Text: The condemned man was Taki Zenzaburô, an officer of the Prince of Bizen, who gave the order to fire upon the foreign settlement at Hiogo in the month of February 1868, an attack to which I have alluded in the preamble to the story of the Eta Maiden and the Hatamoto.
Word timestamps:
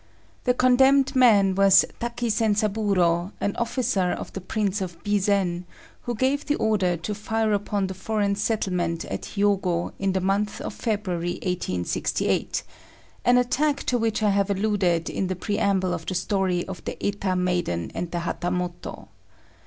The 0.45 0.55
condemned 0.55 1.15
man 1.15 1.53
was 1.53 1.85
Taki 1.99 2.29
Zenzaburô, 2.29 3.33
an 3.39 3.55
officer 3.57 4.11
of 4.11 4.33
the 4.33 4.41
Prince 4.41 4.81
of 4.81 4.97
Bizen, 5.03 5.65
who 6.05 6.15
gave 6.15 6.43
the 6.43 6.55
order 6.55 6.97
to 6.97 7.13
fire 7.13 7.53
upon 7.53 7.85
the 7.85 7.93
foreign 7.93 8.33
settlement 8.33 9.05
at 9.05 9.21
Hiogo 9.35 9.91
in 9.99 10.13
the 10.13 10.19
month 10.19 10.59
of 10.59 10.73
February 10.73 11.33
1868, 11.43 12.63
an 13.25 13.37
attack 13.37 13.83
to 13.83 13.99
which 13.99 14.23
I 14.23 14.31
have 14.31 14.49
alluded 14.49 15.07
in 15.07 15.27
the 15.27 15.35
preamble 15.35 15.95
to 15.99 16.03
the 16.07 16.15
story 16.15 16.67
of 16.67 16.83
the 16.85 16.97
Eta 17.05 17.35
Maiden 17.35 17.91
and 17.93 18.09
the 18.09 18.21
Hatamoto. 18.21 19.07